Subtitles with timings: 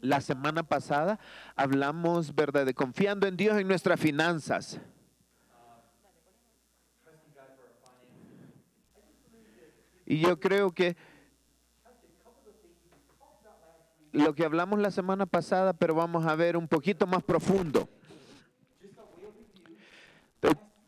[0.00, 1.18] La semana pasada
[1.54, 4.78] hablamos, ¿verdad?, de confiando en Dios en nuestras finanzas.
[10.04, 10.96] Y yo creo que
[14.12, 17.88] lo que hablamos la semana pasada, pero vamos a ver un poquito más profundo.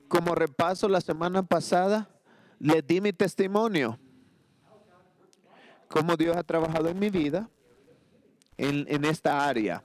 [0.06, 2.08] Como repaso, la semana pasada
[2.58, 3.98] le di mi testimonio,
[5.88, 7.50] cómo Dios ha trabajado en mi vida
[8.58, 9.82] en, en esta área.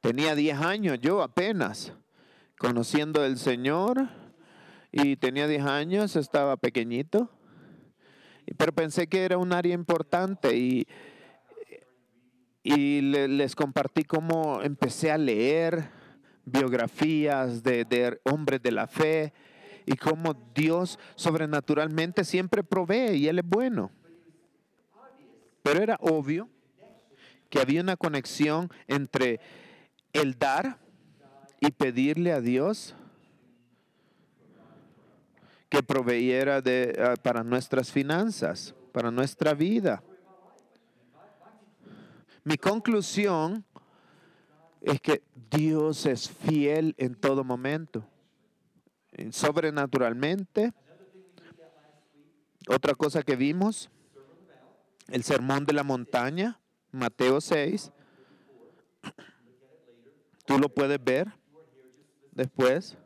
[0.00, 1.92] Tenía 10 años yo apenas
[2.58, 4.08] conociendo al Señor
[4.92, 7.30] y tenía 10 años, estaba pequeñito,
[8.56, 10.86] pero pensé que era un área importante y,
[12.62, 15.90] y le- les compartí cómo empecé a leer
[16.44, 19.32] biografías de, de hombres de la fe
[19.84, 23.90] y cómo Dios sobrenaturalmente siempre provee y Él es bueno.
[25.62, 26.48] Pero era obvio
[27.50, 29.40] que había una conexión entre
[30.12, 30.78] el dar
[31.60, 32.94] y pedirle a Dios
[35.68, 40.02] que proveyera de, ah, para nuestras finanzas, para nuestra vida.
[42.44, 43.64] Mi conclusión
[44.80, 48.04] es que Dios es fiel en todo momento,
[49.30, 50.72] sobrenaturalmente.
[52.68, 53.90] Otra cosa que vimos,
[55.08, 56.58] el sermón de la montaña,
[56.92, 57.92] Mateo 6.
[60.46, 61.32] Tú lo puedes ver
[62.32, 62.96] después.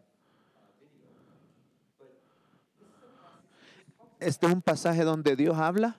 [4.21, 5.99] Este es un pasaje donde Dios habla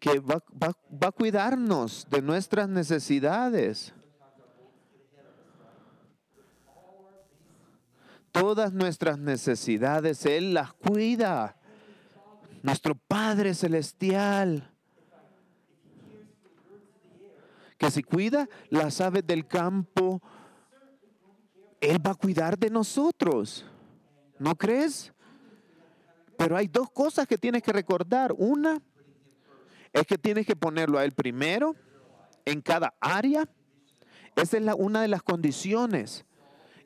[0.00, 3.92] que va, va- va a cuidarnos de nuestras necesidades.
[8.32, 11.56] Todas nuestras necesidades Él las cuida.
[12.62, 14.71] Nuestro Padre Celestial.
[17.82, 20.22] Que si cuida las aves del campo,
[21.80, 23.66] Él va a cuidar de nosotros.
[24.38, 25.12] ¿No crees?
[26.36, 28.32] Pero hay dos cosas que tienes que recordar.
[28.38, 28.80] Una
[29.92, 31.74] es que tienes que ponerlo a Él primero
[32.44, 33.48] en cada área.
[34.36, 36.24] Esa es la- una de las condiciones.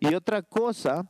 [0.01, 1.07] Y otra cosa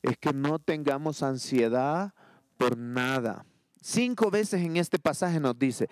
[0.00, 2.14] es que no tengamos ansiedad
[2.56, 3.44] por nada.
[3.80, 5.88] Cinco veces en este pasaje nos dice,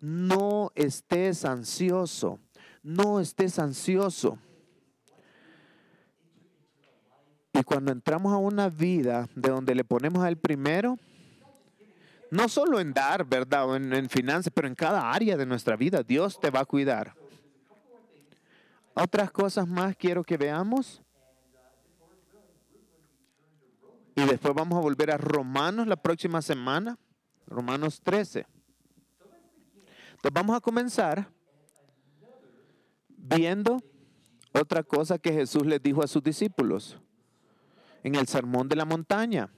[0.00, 2.38] no estés ansioso,
[2.82, 4.38] no estés ansioso.
[7.52, 10.98] Y cuando entramos a una vida de donde le ponemos a Él primero,
[12.30, 13.68] no solo en dar, ¿verdad?
[13.68, 16.64] O en, en finanzas, pero en cada área de nuestra vida, Dios te va a
[16.64, 17.14] cuidar.
[18.94, 21.02] Otras cosas más quiero que veamos.
[24.14, 26.98] Y después vamos a volver a Romanos la próxima semana.
[27.50, 28.46] Romanos 13.
[30.12, 31.28] Entonces vamos a comenzar
[33.08, 33.82] viendo
[34.52, 36.98] otra cosa que Jesús les dijo a sus discípulos
[38.02, 39.50] en el Sermón de la Montaña.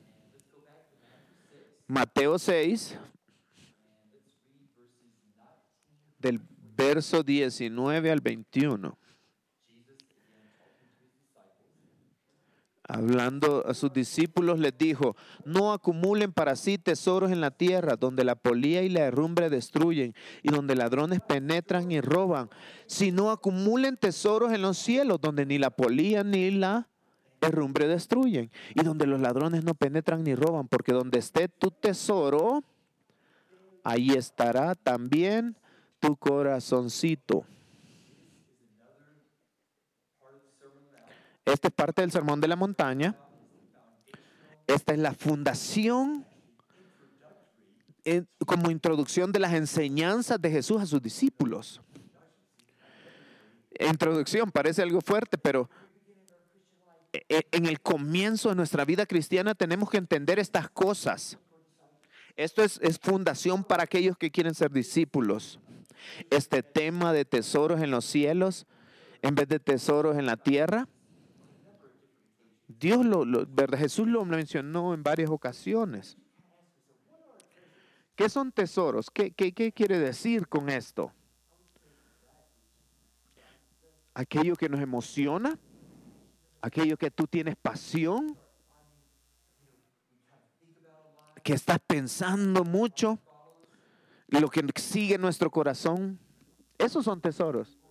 [1.86, 2.98] Mateo 6,
[6.18, 6.40] del
[6.76, 8.98] verso 19 al 21.
[12.94, 15.16] Hablando a sus discípulos les dijo,
[15.46, 20.14] no acumulen para sí tesoros en la tierra, donde la polía y la herrumbre destruyen,
[20.42, 22.50] y donde ladrones penetran y roban,
[22.84, 26.86] sino acumulen tesoros en los cielos, donde ni la polía ni la
[27.40, 32.62] herrumbre destruyen, y donde los ladrones no penetran ni roban, porque donde esté tu tesoro,
[33.84, 35.56] ahí estará también
[35.98, 37.46] tu corazoncito.
[41.44, 43.16] Esta es parte del Sermón de la Montaña.
[44.66, 46.24] Esta es la fundación
[48.04, 51.80] eh, como introducción de las enseñanzas de Jesús a sus discípulos.
[53.78, 55.68] Introducción parece algo fuerte, pero
[57.12, 61.38] e- e- en el comienzo de nuestra vida cristiana tenemos que entender estas cosas.
[62.36, 65.58] Esto es, es fundación para aquellos que quieren ser discípulos.
[66.30, 68.66] Este tema de tesoros en los cielos
[69.22, 70.88] en vez de tesoros en la tierra.
[72.78, 73.78] Dios lo, ¿verdad?
[73.78, 76.16] Jesús lo mencionó en varias ocasiones.
[78.14, 79.10] ¿Qué son tesoros?
[79.10, 81.12] ¿Qué, qué, qué quiere decir con esto?
[84.14, 85.58] Aquello que nos emociona,
[86.60, 88.36] aquello que tú tienes pasión,
[91.42, 93.18] que estás pensando mucho,
[94.28, 96.18] lo que sigue nuestro corazón.
[96.78, 97.81] Esos son tesoros.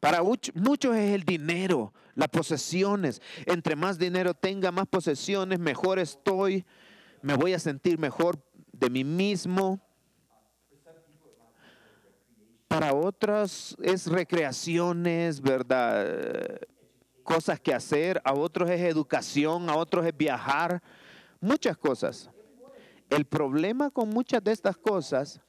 [0.00, 3.20] Para much- muchos es el dinero, las posesiones.
[3.46, 6.64] Entre más dinero tenga, más posesiones, mejor estoy,
[7.22, 8.38] me voy a sentir mejor
[8.72, 9.80] de mí mismo.
[12.68, 16.60] Para otros es recreaciones, ¿verdad?
[17.22, 20.82] Cosas que hacer, a otros es educación, a otros es viajar,
[21.40, 22.30] muchas cosas.
[23.08, 25.40] El problema con muchas de estas cosas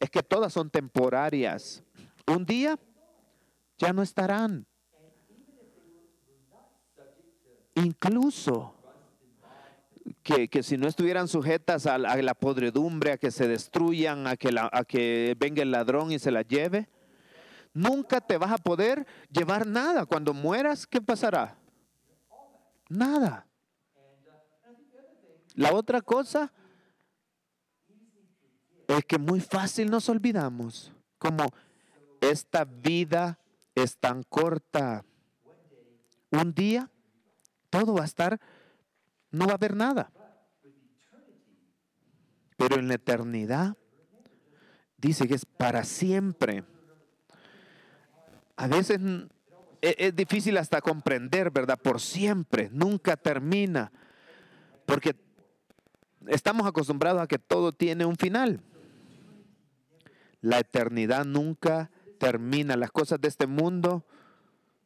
[0.00, 1.82] es que todas son temporarias.
[2.26, 2.78] Un día
[3.82, 4.64] ya no estarán.
[7.74, 8.74] Incluso
[10.22, 14.84] que, si no estuvieran sujetas a, la podredumbre, a que se destruyan, a que, a
[14.84, 16.88] que venga el ladrón y se la lleve,
[17.74, 20.06] nunca te vas a poder llevar nada.
[20.06, 21.56] Cuando mueras, ¿qué pasará?
[22.88, 23.48] Nada.
[25.54, 26.52] La otra cosa
[28.86, 31.46] es que muy fácil nos olvidamos, como
[32.20, 33.38] esta vida
[33.74, 35.04] es tan corta.
[36.30, 36.90] Un día
[37.72, 38.38] todo va a estar,
[39.30, 40.12] no va a haber nada.
[42.56, 43.76] Pero en la eternidad
[44.98, 46.64] dice que es para siempre.
[48.56, 49.00] A veces
[49.80, 51.78] e, es, difícil hasta comprender, ¿verdad?
[51.78, 53.90] Por siempre, nunca termina.
[54.84, 55.16] Porque
[56.28, 58.60] estamos acostumbrados a que todo tiene un final.
[60.42, 62.01] La eternidad nunca termina.
[62.22, 64.04] Las cosas de este mundo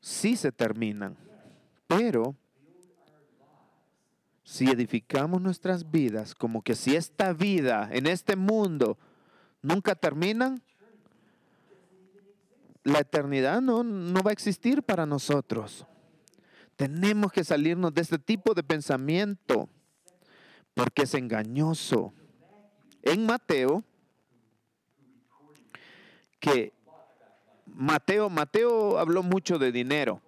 [0.00, 1.17] sí se terminan.
[1.87, 2.35] Pero
[4.43, 8.97] si edificamos nuestras vidas como que si esta vida en este mundo
[9.61, 10.62] nunca terminan,
[12.85, 15.87] la eternidad no, no va a existir para nosotros.
[16.77, 19.69] Tenemos que salirnos de este tipo de pensamiento
[20.73, 22.15] porque es engañoso.
[23.03, 23.85] En Mateo
[26.38, 26.75] que
[27.76, 30.23] Mateo, Mateo habló mucho de dinero.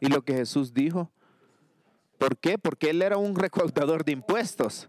[0.00, 1.10] Y lo que Jesús dijo.
[2.18, 2.58] ¿Por qué?
[2.58, 4.88] Porque él era un recaudador de impuestos.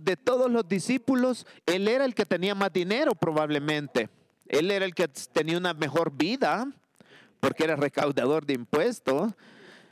[0.00, 4.08] De todos los discípulos, él era el que tenía más dinero probablemente.
[4.46, 6.66] Él era el que tenía una mejor vida
[7.40, 9.32] porque era recaudador de impuestos.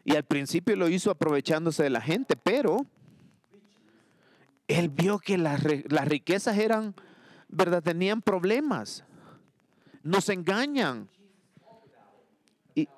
[0.04, 2.86] Y al principio lo hizo aprovechándose de la gente, pero
[4.68, 6.94] él vio que las, las riquezas eran
[7.48, 7.82] ¿verdad?
[7.82, 9.04] Tenían problemas.
[10.04, 11.08] Nos engañan.
[12.74, 12.88] Y,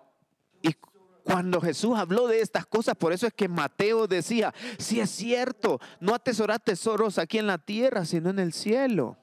[1.23, 5.81] cuando Jesús habló de estas cosas, por eso es que Mateo decía, si es cierto,
[5.99, 9.17] no atesorar tesoros aquí en la tierra, sino en el cielo.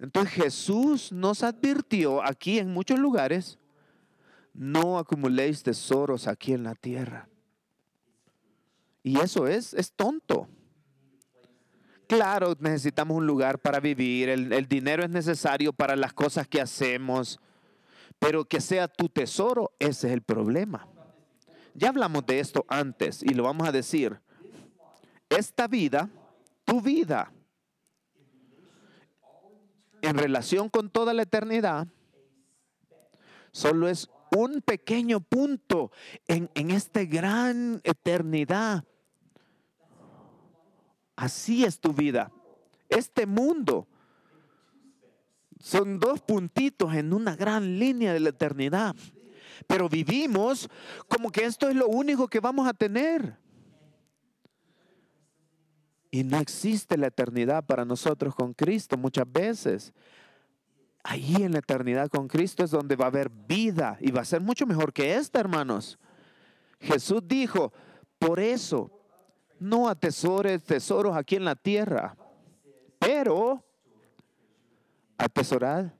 [0.00, 3.58] Entonces Jesús nos advirtió aquí en muchos lugares,
[4.52, 7.28] no acumuléis tesoros aquí en la tierra.
[9.02, 10.48] Y eso es, es tonto.
[12.10, 17.38] Claro, necesitamos un lugar para vivir, el, dinero es necesario para las cosas que hacemos,
[18.18, 20.88] pero que sea tu tesoro, ese es el problema.
[21.72, 24.20] Ya hablamos de esto antes y lo vamos a decir.
[25.28, 26.10] Esta vida,
[26.64, 27.32] tu vida,
[30.02, 31.86] en relación con toda la eternidad,
[33.52, 35.92] solo es un pequeño punto
[36.26, 38.84] en, en esta gran eternidad
[41.20, 42.32] Así es tu vida.
[42.88, 43.86] Este mundo
[45.58, 48.96] son dos puntitos en una gran línea de la eternidad.
[49.66, 50.70] Pero vivimos
[51.08, 53.36] como que esto es lo único que vamos a tener.
[56.10, 59.92] Y no existe la eternidad para nosotros con Cristo muchas veces.
[61.02, 64.24] Ahí en la eternidad con Cristo es donde va a haber vida y va a
[64.24, 65.98] ser mucho mejor que esta, hermanos.
[66.80, 67.74] Jesús dijo,
[68.18, 68.99] por eso
[69.60, 72.16] no atesores tesoros aquí en la tierra,
[72.98, 73.62] pero
[75.18, 75.92] atesorad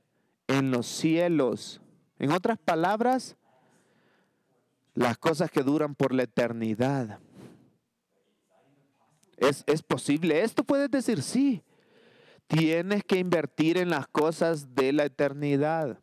[0.48, 1.80] en los cielos.
[2.18, 3.36] En otras palabras,
[4.94, 7.20] las cosas que duran por la eternidad.
[9.36, 10.64] ¿Es, ¿Es, posible esto?
[10.64, 11.62] Puedes decir sí.
[12.46, 16.00] Tienes que invertir en las cosas de la eternidad.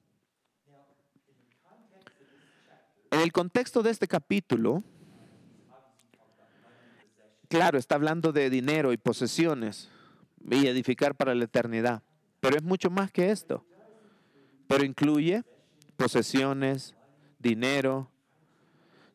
[3.12, 4.84] En el contexto de este capítulo,
[7.48, 9.90] Claro, está hablando de dinero y posesiones
[10.50, 12.04] y edificar para la eternidad,
[12.40, 13.66] pero es mucho más que esto.
[14.68, 15.44] Pero incluye
[15.96, 16.96] posesiones,
[17.40, 18.12] dinero.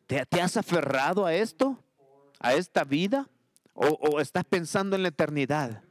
[0.07, 1.79] ¿Te, has aferrado a esto?
[2.39, 3.29] ¿A esta vida?
[3.73, 5.83] ¿O, estás pensando en la eternidad?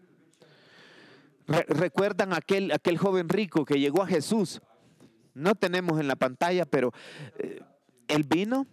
[1.47, 4.61] ¿Recuerdan aquel, aquel joven rico que llegó a Jesús?
[5.35, 6.93] No tenemos en la pantalla, pero
[7.39, 7.61] eh,
[8.09, 8.67] él vino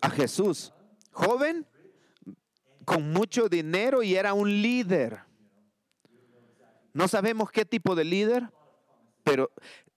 [0.00, 0.72] a Jesús,
[1.12, 1.66] joven,
[2.90, 5.20] con mucho dinero y era un líder.
[6.92, 8.50] No sabemos qué tipo de líder,
[9.22, 9.52] pero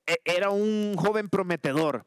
[0.05, 2.05] e-, era un joven prometedor.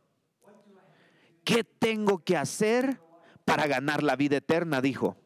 [1.43, 3.01] ¿Qué tengo que hacer
[3.45, 4.81] para ganar la vida eterna?
[4.81, 5.17] Dijo.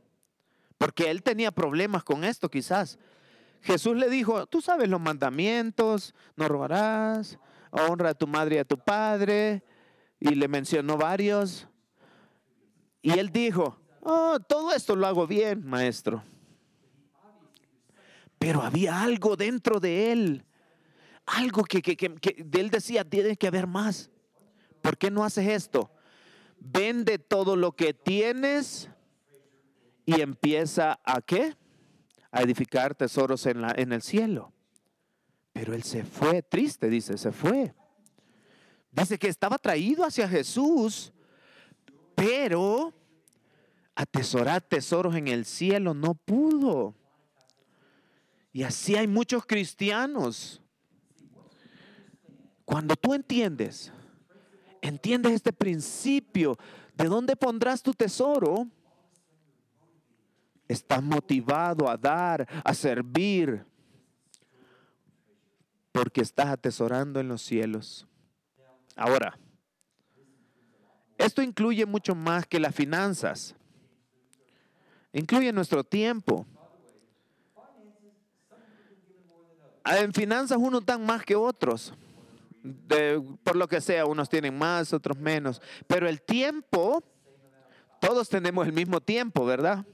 [0.78, 2.98] Porque él tenía problemas con esto quizás.
[3.60, 7.38] Jesús le dijo, tú sabes los mandamientos, no robarás,
[7.70, 9.62] honra a tu madre y a tu padre,
[10.20, 11.68] y le mencionó varios.
[13.02, 16.22] Y él dijo, oh, todo esto lo hago bien, maestro.
[18.38, 20.44] Pero había algo dentro de él,
[21.26, 24.10] algo que, de él decía, tiene que haber más.
[24.80, 25.90] ¿Por qué no haces esto?
[26.58, 28.88] Vende todo lo que tienes
[30.06, 31.54] y empieza a qué?
[32.30, 34.52] A edificar tesoros en, la, en el cielo.
[35.52, 37.74] Pero él se fue triste, dice, se fue.
[38.90, 41.12] Dice que estaba traído hacia Jesús,
[42.14, 42.94] pero
[44.00, 46.94] atesorar tesoros en el cielo no pudo.
[48.52, 50.62] Y así hay muchos cristianos.
[52.64, 53.92] Cuando tú entiendes,
[54.80, 56.56] entiendes este principio,
[56.94, 58.66] ¿de dónde pondrás tu tesoro?
[60.66, 63.66] Estás motivado a dar, a servir,
[65.92, 68.06] porque estás atesorando en los cielos.
[68.96, 69.38] Ahora,
[71.18, 73.56] esto incluye mucho más que las finanzas.
[75.12, 76.46] Incluye nuestro tiempo.
[79.84, 81.92] En finanzas unos dan más que otros.
[83.42, 85.60] por lo que sea, unos tienen más, otros menos.
[85.86, 87.02] Pero el tiempo,
[88.00, 89.84] todos tenemos el mismo tiempo, ¿verdad?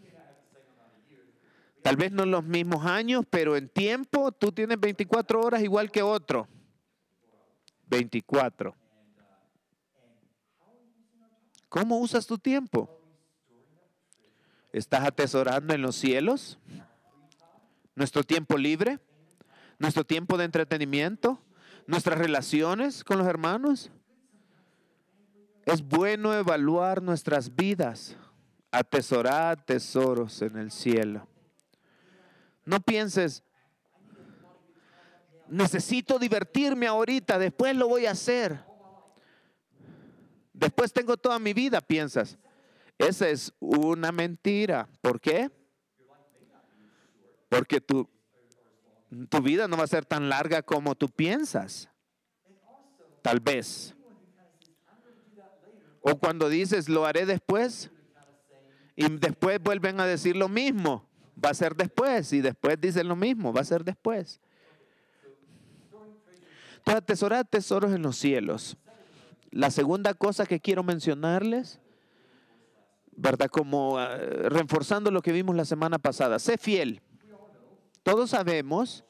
[1.83, 6.03] Tal vez no los mismos años, pero en tiempo tú tienes 24 horas igual que
[6.03, 6.49] otro.
[7.87, 8.75] 24.
[11.69, 12.96] ¿Cómo usas tu tiempo?
[14.77, 16.59] ¿Estás atesorando en los cielos?
[17.95, 18.99] ¿Nuestro tiempo libre?
[19.79, 21.41] ¿Nuestro tiempo de entretenimiento?
[21.87, 23.91] ¿Nuestras relaciones con los hermanos?
[25.65, 28.17] Es bueno evaluar nuestras vidas,
[28.71, 31.27] atesorar tesoros en el cielo.
[32.67, 33.43] No pienses,
[35.49, 38.63] necesito divertirme ahorita, después lo voy a hacer.
[40.53, 42.37] Después tengo toda mi vida, piensas.
[42.99, 44.89] Esa es una mentira.
[45.01, 45.51] ¿Por qué?
[47.49, 48.09] Porque tu,
[49.29, 51.89] tu vida no va a ser tan larga como tú piensas.
[53.23, 53.95] Tal vez.
[56.01, 57.91] O cuando dices, lo haré después,
[58.95, 61.09] y después vuelven a decir lo mismo,
[61.45, 64.41] va a ser después, y después dicen lo mismo, va a ser después.
[66.77, 68.77] Entonces, atesorar tesoros en los cielos.
[69.51, 71.81] La segunda cosa que quiero mencionarles,
[73.17, 73.49] ¿verdad?
[73.51, 77.03] Como ah, reforzando lo que vimos la semana pasada, sé fiel.
[78.03, 79.05] Todos sabemos,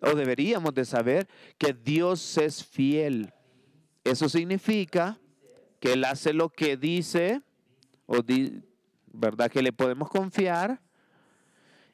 [0.00, 3.32] o deberíamos de saber, que Dios es fiel.
[4.04, 5.18] Eso significa
[5.80, 7.42] que Él hace lo que dice,
[8.06, 8.18] o
[9.12, 9.50] ¿verdad?
[9.50, 10.80] Que le podemos confiar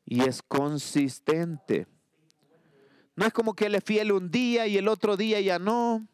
[0.05, 1.87] y es consistente.
[3.17, 6.07] No es como que Él es fiel un día y el otro día ya no.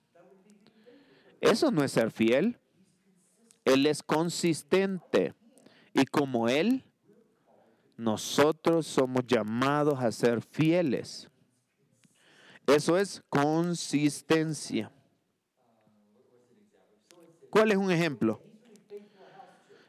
[1.41, 2.59] Eso no es ser fiel.
[3.65, 5.35] Él es consistente.
[5.93, 6.85] Y como Él,
[7.97, 11.29] nosotros somos llamados a ser fieles.
[12.67, 14.91] Eso es consistencia.
[17.51, 18.43] ¿Cuál es un ejemplo?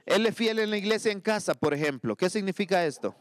[0.05, 2.15] Él es fiel en la iglesia en casa, por ejemplo.
[2.15, 3.15] ¿Qué significa esto?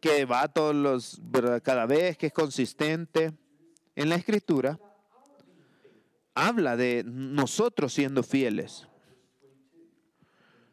[0.00, 1.20] Que va todos los,
[1.62, 3.32] cada vez, que es consistente.
[3.96, 4.78] En la escritura,
[6.34, 8.89] habla de nosotros siendo fieles.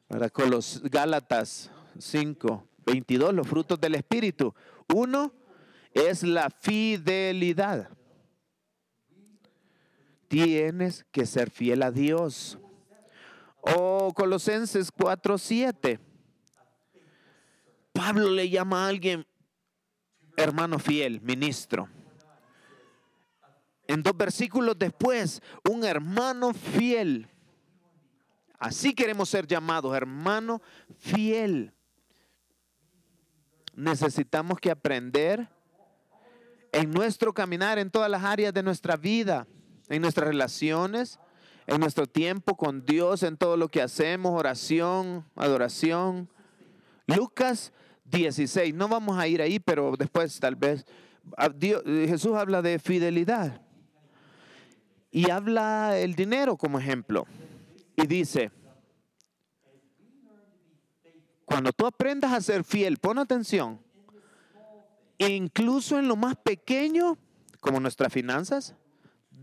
[0.07, 4.53] Para con los Gálatas 5, 22, los frutos del Espíritu.
[4.93, 5.33] Uno
[5.93, 7.89] es la fidelidad.
[10.27, 12.57] Tienes que ser fiel a Dios.
[13.61, 15.99] O Colosenses 4, 7.
[17.91, 19.25] Pablo le llama a alguien
[20.37, 21.89] hermano fiel, ministro
[23.87, 27.27] en dos versículos después, un hermano fiel.
[28.57, 30.61] Así queremos ser llamados, hermano
[30.97, 31.73] fiel.
[33.75, 35.47] Necesitamos que aprender
[36.71, 39.47] en nuestro caminar, en todas las áreas de nuestra vida,
[39.89, 41.19] en nuestras relaciones,
[41.67, 46.27] en nuestro tiempo con Dios, en todo lo que hacemos, oración, adoración.
[47.05, 47.71] Lucas
[48.05, 50.85] 16, no vamos a ir ahí, pero después tal vez
[51.37, 53.61] ah, Jesús habla de fidelidad.
[55.11, 57.27] Y habla el dinero como ejemplo.
[57.97, 58.51] Y dice,
[61.45, 63.81] cuando tú aprendas a ser fiel, pon atención,
[65.17, 67.17] incluso en lo más pequeño,
[67.59, 68.75] como nuestras finanzas,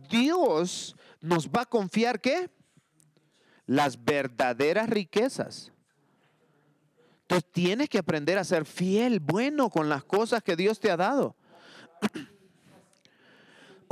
[0.08, 2.49] Dios nos va a confiar que
[3.66, 5.73] las verdaderas riquezas.
[7.23, 10.96] Entonces tienes que aprender a ser fiel, bueno con las cosas que Dios te ha
[10.96, 11.37] dado.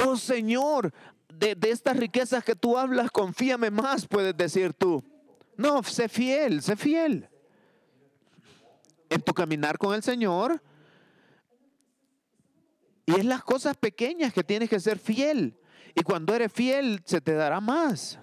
[0.04, 0.92] Oh Señor,
[1.39, 5.05] de, de estas riquezas que tú hablas, confíame más, puedes decir tú.
[5.57, 7.29] No, sé fiel, sé fiel.
[9.09, 10.62] En tu caminar con el Señor.
[13.07, 15.59] Y es las cosas pequeñas que tienes que ser fiel.
[15.95, 18.19] Y cuando eres fiel, se te dará más.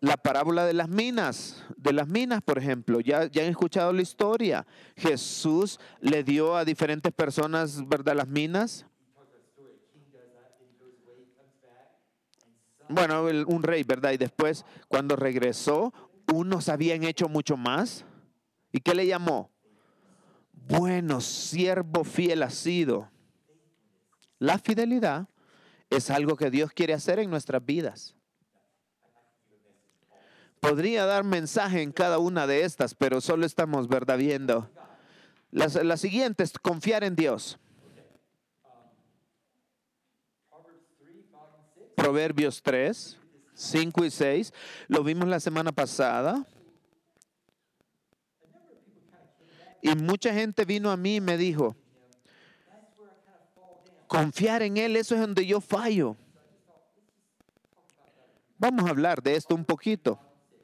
[0.00, 4.02] La parábola de las minas, de las minas, por ejemplo, ya, ya han escuchado la
[4.02, 4.66] historia.
[4.96, 8.16] Jesús le dio a diferentes personas, ¿verdad?
[8.16, 8.84] Las minas.
[12.92, 14.12] Bueno, un rey, ¿verdad?
[14.12, 15.92] Y después, cuando regresó,
[16.32, 18.04] unos habían hecho mucho más.
[18.72, 19.50] ¿Y qué le llamó?
[20.52, 23.10] Bueno, siervo fiel ha sido.
[24.38, 25.28] La fidelidad
[25.90, 28.16] es algo que Dios quiere hacer en nuestras vidas.
[30.60, 34.18] Podría dar mensaje en cada una de estas, pero solo estamos, ¿verdad?
[34.18, 34.70] Viendo.
[35.50, 37.58] La, siguiente es confiar en Dios.
[42.02, 43.16] Proverbios 3,
[43.54, 44.52] 5 y 6.
[44.88, 46.44] Lo vimos la semana pasada.
[49.80, 51.76] Y mucha gente vino a mí y me dijo,
[54.08, 56.16] confiar en Él, eso es donde yo fallo.
[58.58, 60.18] Vamos a hablar de esto un poquito.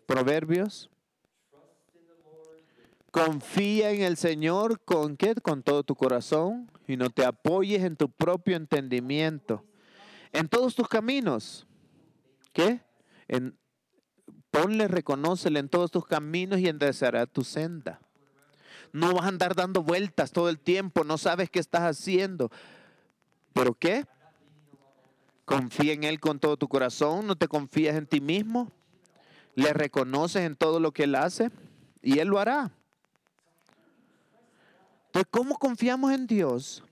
[0.06, 0.90] Proverbios.
[3.12, 5.36] Confía en el Señor con qué?
[5.36, 9.67] Con todo tu corazón y no te apoyes en tu propio entendimiento.
[10.32, 11.66] En todos tus caminos.
[12.52, 12.80] ¿Qué?
[13.28, 13.58] En,
[14.50, 18.00] ponle, reconócele en todos tus caminos y enderezará tu senda.
[18.92, 22.50] No vas a andar dando vueltas todo el tiempo, no sabes qué estás haciendo.
[23.52, 24.06] ¿Pero qué?
[25.44, 28.70] Confía en Él con todo tu corazón, no te confías en ti mismo,
[29.54, 31.50] le reconoces en todo lo que Él hace
[32.02, 32.70] y Él lo hará.
[35.06, 36.84] Entonces, ¿cómo confiamos en Dios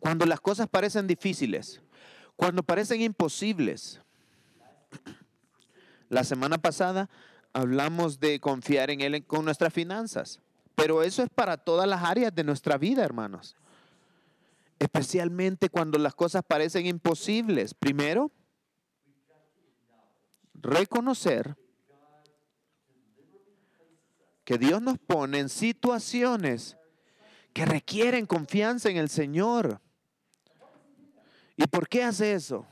[0.00, 1.80] cuando las cosas parecen difíciles?
[2.36, 4.00] Cuando parecen imposibles.
[6.08, 7.08] La semana pasada
[7.52, 10.40] hablamos de confiar en Él con nuestras finanzas.
[10.74, 13.56] Pero eso es para todas las áreas de nuestra vida, hermanos.
[14.78, 17.74] Especialmente cuando las cosas parecen imposibles.
[17.74, 18.32] Primero,
[20.54, 21.56] reconocer
[24.44, 26.76] que Dios nos pone en situaciones
[27.52, 29.80] que requieren confianza en el Señor.
[31.56, 32.66] ¿Y por qué hace eso?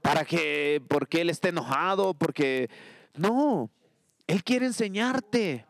[0.00, 2.70] Para que, porque Él esté enojado, porque
[3.14, 3.70] no,
[4.26, 5.66] Él quiere enseñarte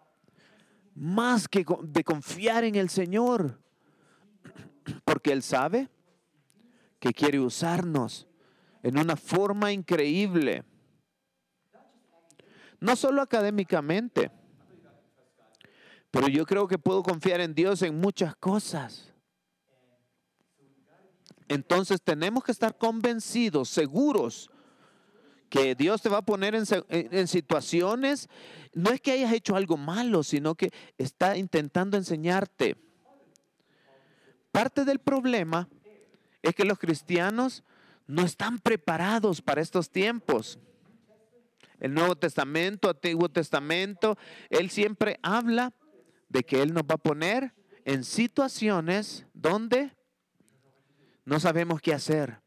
[0.94, 3.58] más que de confiar en el Señor,
[5.04, 5.88] porque Él sabe
[6.98, 8.26] que quiere usarnos
[8.82, 10.64] en una forma increíble,
[12.80, 14.30] no solo académicamente,
[16.10, 19.11] pero yo creo que puedo confiar en Dios en muchas cosas.
[21.52, 24.50] Entonces tenemos que estar convencidos, seguros
[25.50, 28.30] que Dios te va a poner en, situaciones,
[28.72, 32.78] no es que hayas hecho algo malo, sino que está intentando enseñarte.
[34.50, 35.68] Parte del problema
[36.40, 37.64] es que los cristianos
[38.06, 40.58] no están preparados para estos tiempos.
[41.80, 44.16] El Nuevo Testamento, Antiguo Testamento,
[44.48, 45.74] Él siempre habla
[46.30, 47.52] de que Él nos va a poner
[47.84, 49.94] en situaciones donde
[51.24, 52.42] no sabemos qué hacer.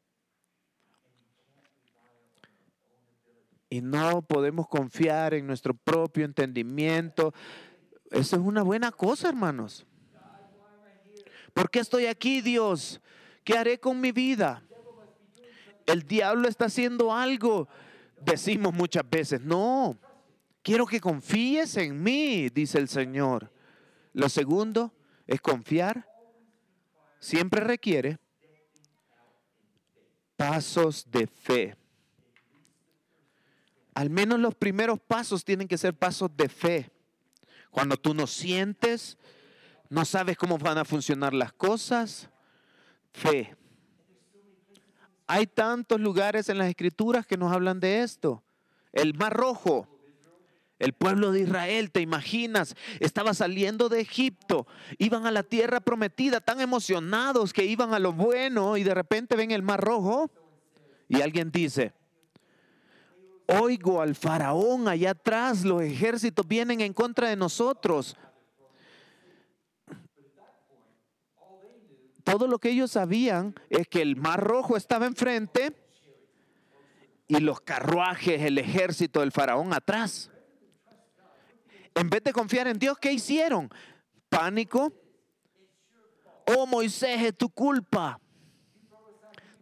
[3.69, 7.33] y no podemos confiar en nuestro propio entendimiento.
[8.09, 9.85] Eso es una buena cosa, hermanos.
[11.53, 13.01] ¿Por qué estoy aquí, Dios?
[13.43, 14.63] ¿Qué haré con mi vida?
[15.85, 17.67] El diablo está haciendo algo.
[18.21, 19.97] Decimos muchas veces, no,
[20.63, 23.51] quiero que confíes en mí, dice el Señor.
[24.13, 24.93] Lo segundo
[25.27, 26.07] es confiar.
[27.19, 28.19] Siempre requiere
[30.35, 31.77] pasos de fe
[33.95, 36.91] al menos los primeros pasos tienen que ser pasos de fe.
[37.71, 39.17] Cuando tú no sientes,
[39.89, 42.29] no sabes cómo van a funcionar las cosas,
[43.13, 43.55] fe.
[45.27, 48.43] Hay tantos lugares en las escrituras que nos hablan de esto.
[48.91, 49.87] El mar rojo,
[50.79, 56.41] el pueblo de Israel, te imaginas, estaba saliendo de Egipto, iban a la tierra prometida,
[56.41, 60.29] tan emocionados que iban a lo bueno y de repente ven el mar rojo
[61.07, 61.93] y alguien dice,
[63.47, 68.17] oigo al faraón allá atrás, los ejércitos vienen en contra de nosotros.
[72.23, 75.73] Todo lo que ellos sabían es que el mar rojo estaba enfrente
[77.27, 80.31] y los carruajes, el ejército del faraón atrás.
[81.95, 83.69] En vez de confiar en Dios, ¿qué hicieron?
[84.29, 84.93] Pánico.
[86.45, 88.19] Oh Moisés, es tu culpa.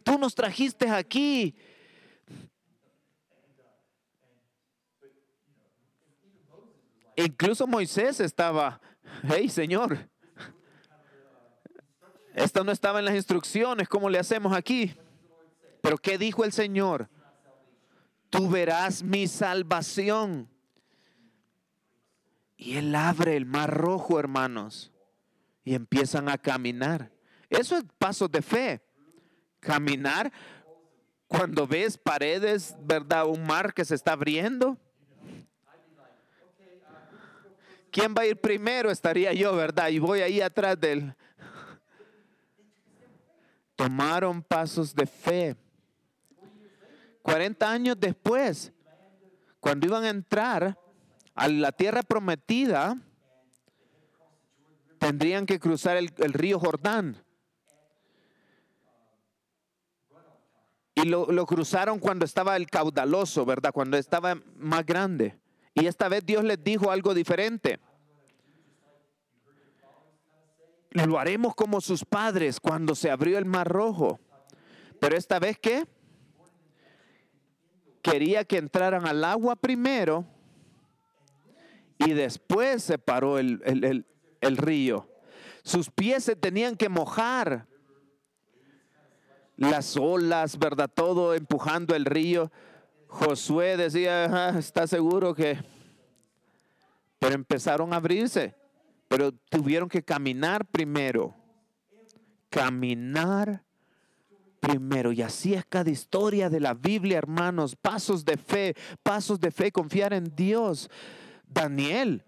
[0.02, 1.54] Tú nos trajiste aquí.
[7.16, 8.80] Incluso Moisés estaba,
[9.22, 10.10] hey Señor,
[12.34, 14.94] esto no estaba en las instrucciones, ¿cómo le hacemos aquí?
[15.80, 17.08] Pero ¿qué dijo el Señor?
[18.30, 20.53] Tú verás mi salvación.
[22.64, 24.90] Y Él abre el mar rojo, hermanos,
[25.64, 27.12] y empiezan a caminar.
[27.50, 28.82] Eso es pasos de fe.
[29.60, 30.32] Caminar
[31.28, 33.26] cuando ves paredes, ¿verdad?
[33.26, 34.78] Un mar que se está abriendo.
[37.90, 38.90] ¿Quién va a ir primero?
[38.90, 39.90] Estaría yo, ¿verdad?
[39.90, 41.14] Y voy ahí atrás del...
[43.76, 45.54] Tomaron pasos de fe.
[47.20, 48.72] 40 años después,
[49.60, 50.78] cuando iban a entrar
[51.34, 52.96] a la tierra prometida,
[54.98, 57.22] tendrían que cruzar el, río Jordán.
[60.94, 63.72] Y lo, lo, cruzaron cuando estaba el caudaloso, ¿verdad?
[63.72, 65.36] Cuando estaba más grande.
[65.74, 67.80] Y esta vez Dios les dijo algo diferente.
[70.90, 74.20] Lo haremos como sus padres cuando se abrió el mar rojo.
[75.00, 75.84] Pero esta vez, ¿qué?
[78.00, 80.24] Quería que entraran al agua primero
[81.98, 84.04] y después se paró el,
[84.40, 85.08] el río.
[85.62, 87.66] Sus pies se tenían que mojar.
[89.56, 90.90] Las olas, ¿verdad?
[90.92, 92.50] Todo empujando el río.
[93.08, 95.58] Josué decía, está seguro que...
[97.18, 98.54] Pero empezaron a abrirse,
[99.08, 101.34] pero tuvieron que caminar primero.
[102.50, 103.62] Caminar
[104.60, 105.12] primero.
[105.12, 107.76] Y así es cada historia de la Biblia, hermanos.
[107.76, 110.90] Pasos de fe, pasos de fe, confiar en Dios.
[111.46, 112.24] Daniel,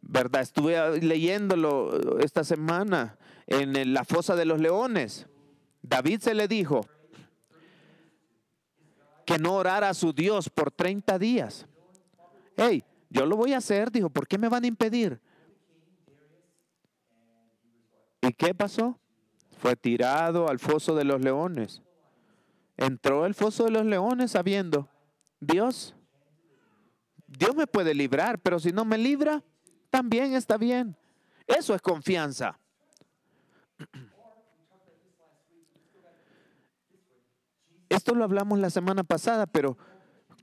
[0.00, 0.42] ¿verdad?
[0.42, 5.26] Estuve leyéndolo esta semana en la fosa de los leones.
[5.82, 6.82] David se le dijo,
[9.30, 11.64] que no orara a su Dios por 30 días.
[12.56, 15.20] Hey, yo lo voy a hacer, dijo, ¿por qué me van a impedir?
[18.20, 18.98] ¿Y qué pasó?
[19.58, 21.80] Fue tirado al foso de los leones.
[22.76, 24.88] Entró al foso de los leones sabiendo,
[25.38, 25.94] Dios,
[27.30, 29.42] Dios me puede librar, pero si no me libra,
[29.88, 30.96] también está bien.
[31.46, 32.58] Eso es confianza.
[37.88, 39.78] Esto lo hablamos la semana pasada, pero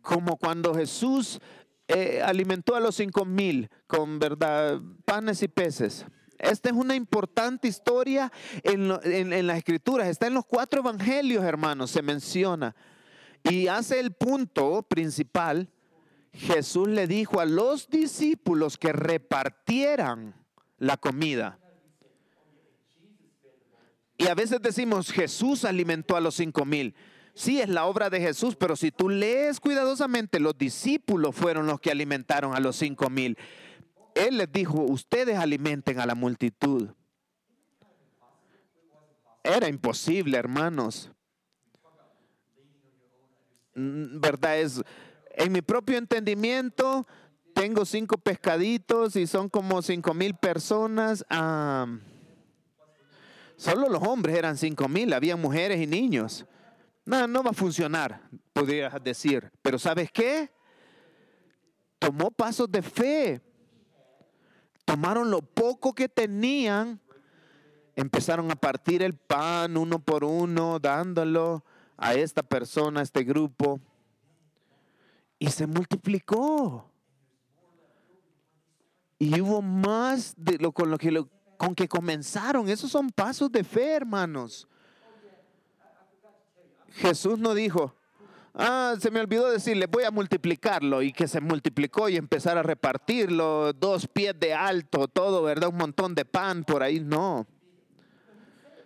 [0.02, 1.40] como cuando Jesús
[1.88, 6.06] eh, alimentó a los cinco mil con verdad panes y peces.
[6.38, 8.32] Esta es una importante historia
[8.64, 10.08] en, en las escrituras.
[10.08, 12.76] Está en los cuatro evangelios, hermanos, se menciona.
[13.44, 15.70] Y hace el punto principal.
[16.34, 20.36] Jesús le dijo a los discípulos que repartieran
[20.78, 21.60] la comida.
[24.18, 26.96] Y a veces decimos, Jesús alimentó a los cinco mil.
[27.34, 31.80] Sí, es la obra de Jesús, pero si tú lees cuidadosamente, los discípulos fueron los
[31.80, 33.38] que alimentaron a los cinco mil.
[34.16, 36.90] Él les dijo, ustedes alimenten a la multitud.
[39.44, 41.12] Era imposible, hermanos.
[43.76, 44.60] ¿Verdad?
[44.60, 44.82] Es,
[45.38, 47.08] en mi propio entendimiento,
[47.54, 51.24] tengo cinco pescaditos y son como cinco mil personas.
[53.56, 56.46] Solo los hombres eran cinco mil, había mujeres y niños.
[57.06, 58.22] No, no va a funcionar,
[58.52, 59.50] podrías decir.
[59.62, 60.52] Pero ¿sabes qué?
[62.00, 63.42] Tomó pasos de fe.
[64.86, 67.00] Tomaron lo poco que tenían,
[67.96, 71.64] empezaron a partir el pan uno por uno, dándolo
[71.98, 73.82] a esta persona, a este grupo.
[75.40, 76.90] Y se multiplicó.
[79.20, 81.26] Y hubo más de lo con lo que,
[81.58, 82.70] con que comenzaron.
[82.70, 84.68] Esos son pasos de fe, hermanos.
[86.98, 87.96] Jesús no dijo,
[88.54, 92.64] ah, se me olvidó decirle, voy a multiplicarlo y que se multiplicó y empezar a
[92.64, 95.70] repartirlo, dos pies de alto, todo, ¿verdad?
[95.70, 97.46] Un montón de pan por ahí, no.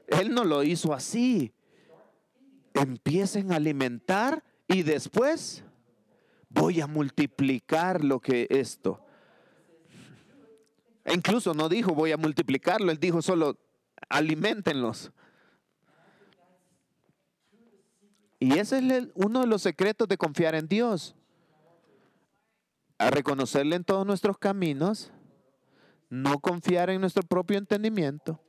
[0.07, 1.53] Él no lo hizo así.
[2.73, 5.63] Empiecen a alimentar y después
[6.53, 9.05] voy a multiplicar lo que esto.
[11.03, 13.57] E incluso no dijo voy a multiplicarlo, él dijo solo
[14.09, 15.11] alimentenlos.
[18.39, 21.15] Y ese es uno de los secretos de confiar en Dios.
[22.97, 25.11] A reconocerle en todos nuestros caminos,
[26.09, 28.39] no confiar en nuestro propio entendimiento.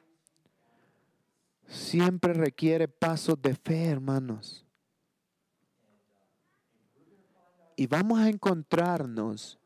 [1.66, 4.66] Siempre requiere pasos de fe, hermanos.
[7.82, 9.58] Y vamos a encontrarnos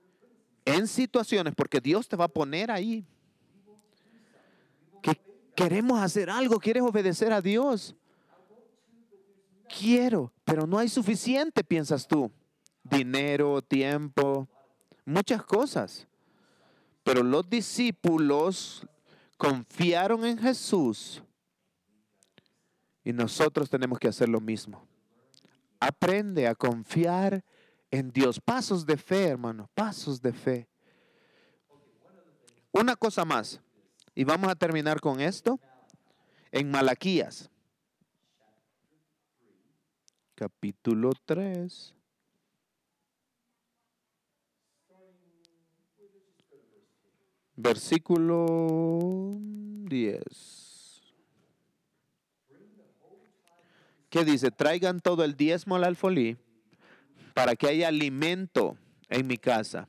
[0.65, 3.05] en situaciones, porque Dios te va a poner ahí.
[5.03, 5.21] Que
[5.55, 7.95] queremos hacer algo, quieres obedecer a Dios.
[9.69, 12.33] Quiero, pero no hay suficiente, piensas tú.
[12.83, 14.49] Dinero, tiempo,
[15.05, 16.09] muchas cosas.
[17.05, 18.87] Pero los discípulos
[19.37, 21.23] confiaron en Jesús
[23.05, 24.89] y nosotros tenemos que hacer lo mismo.
[25.79, 27.56] Aprende a confiar en
[28.03, 28.41] Dios.
[28.41, 30.69] Pasos de fe, hermano, pasos de fe.
[32.73, 33.61] Una cosa más,
[34.15, 35.59] y vamos a terminar con esto,
[36.53, 37.51] en Malaquías,
[40.35, 41.95] capítulo 3.
[47.59, 51.03] Versículo 10.
[54.11, 54.51] ¿Qué dice?
[54.51, 56.37] Traigan todo el diezmo al alfolí
[57.37, 58.79] para que haya alimento
[59.11, 59.87] en mi casa.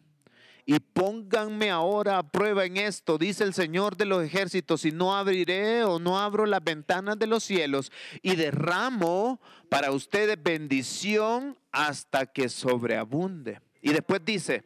[0.65, 5.15] Y pónganme ahora a prueba en esto, dice el Señor de los ejércitos, si no
[5.15, 7.89] abriré o no abro las ventanas de los cielos
[8.21, 13.62] y derramo para ustedes bendición hasta que sobreabunde.
[13.81, 14.65] Y después dice,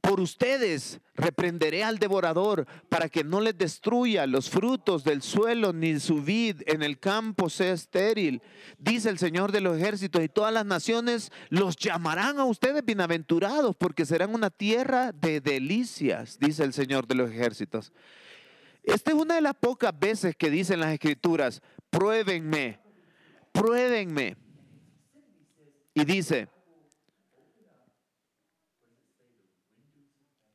[0.00, 5.98] por ustedes reprenderé al devorador para que no les destruya los frutos del suelo ni
[6.00, 8.40] su vid en el campo sea estéril.
[8.78, 13.76] Dice el Señor de los ejércitos y todas las naciones los llamarán a ustedes bienaventurados
[13.76, 17.92] porque serán una tierra de delicias, dice el Señor de los ejércitos.
[18.84, 22.78] Esta es una de las pocas veces que dicen las escrituras, pruébenme,
[23.52, 24.36] pruébenme.
[25.92, 26.48] Y dice,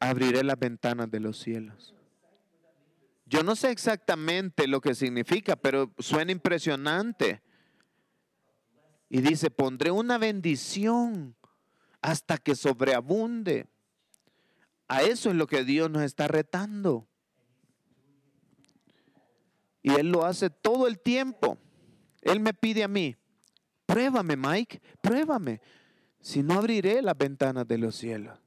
[0.10, 1.94] abriré las ventanas de los cielos.
[3.26, 7.42] Yo no sé exactamente lo que significa, pero suena impresionante.
[9.10, 11.36] Y dice, pondré una bendición
[12.02, 13.68] hasta que sobreabunde.
[14.88, 17.08] A eso es lo que Dios nos está retando.
[19.82, 21.58] Y Él lo hace todo el tiempo.
[22.22, 23.16] Él me pide a mí,
[23.86, 25.62] pruébame Mike, pruébame.
[26.20, 28.43] Si no abriré las ventanas de los cielos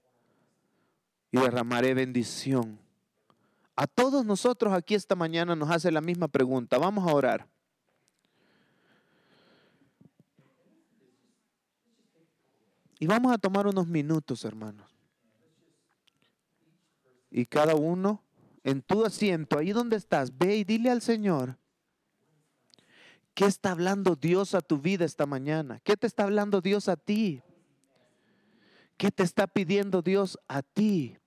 [1.37, 2.79] y derramaré bendición.
[3.75, 6.79] A todos nosotros aquí esta mañana nos hace la misma pregunta.
[6.79, 7.47] Vamos a orar.
[12.99, 14.91] Y vamos a tomar unos minutos, hermanos.
[17.31, 18.23] Y cada uno
[18.65, 21.59] en tu asiento, ahí donde estás, ve y dile al Señor,
[23.35, 25.81] ¿qué está hablando Dios a tu vida esta mañana?
[25.85, 27.43] ¿Qué te está hablando Dios a ti?
[28.97, 31.19] ¿Qué te está pidiendo Dios a ti?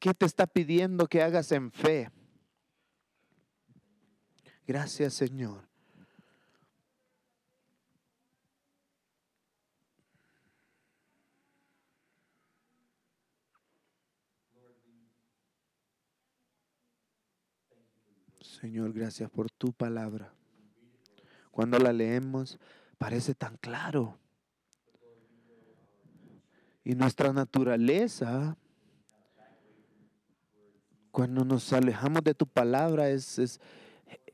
[0.00, 2.10] ¿Qué te está pidiendo que hagas en fe?
[4.66, 5.68] Gracias Señor.
[18.40, 20.32] Señor, gracias por tu palabra.
[21.50, 22.58] Cuando la leemos,
[22.96, 24.18] parece tan claro.
[26.84, 28.56] Y nuestra naturaleza,
[31.20, 33.60] cuando nos alejamos de tu palabra, es, es,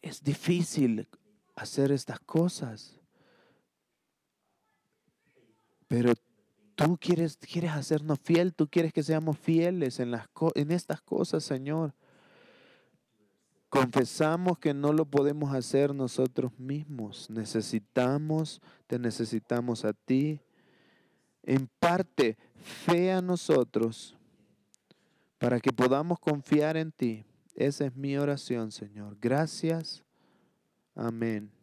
[0.02, 1.08] es difícil
[1.56, 3.00] hacer estas cosas.
[5.88, 6.12] Pero
[6.76, 11.42] tú quieres, quieres hacernos fiel, tú quieres que seamos fieles en, las, en estas cosas,
[11.42, 11.92] Señor.
[13.68, 17.28] Confesamos que no lo podemos hacer nosotros mismos.
[17.30, 20.38] Necesitamos, te necesitamos a ti
[21.42, 24.15] en parte fe a nosotros
[25.38, 27.24] para que podamos confiar en ti.
[27.54, 29.16] Esa es mi oración, Señor.
[29.20, 30.04] Gracias.
[30.94, 31.55] Amén.